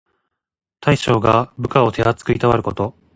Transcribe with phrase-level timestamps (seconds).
[0.79, 2.95] 大将が部下を手あつくいたわること。